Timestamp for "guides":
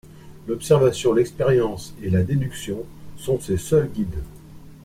3.87-4.23